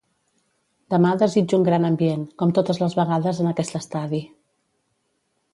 [0.93, 4.27] Demà desitjo un gran ambient, com totes les vegades en aquest estadi.